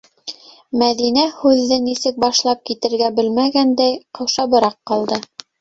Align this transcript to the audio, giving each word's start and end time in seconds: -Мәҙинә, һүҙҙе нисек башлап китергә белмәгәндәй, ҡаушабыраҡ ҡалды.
-Мәҙинә, 0.83 1.25
һүҙҙе 1.41 1.77
нисек 1.83 2.17
башлап 2.25 2.65
китергә 2.71 3.13
белмәгәндәй, 3.21 4.03
ҡаушабыраҡ 4.21 4.79
ҡалды. 4.95 5.25